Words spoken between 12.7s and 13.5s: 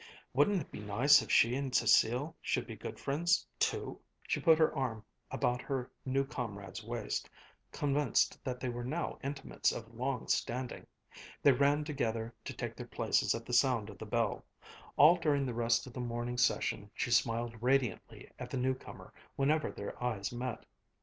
their places at